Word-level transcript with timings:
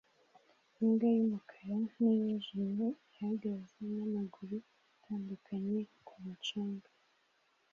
Imbwa 0.81 1.07
y'umukara 1.17 1.75
n'iyijimye 2.01 2.87
ihagaze 3.11 3.79
n'amaguru 3.97 4.55
atandukanye 4.95 5.77
ku 6.07 6.15
mucanga 6.23 6.89